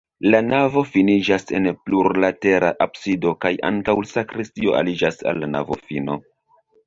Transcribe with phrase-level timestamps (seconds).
[0.33, 6.17] La navo finiĝas en plurlatera absido kaj ankaŭ sakristio aliĝas al la navofino.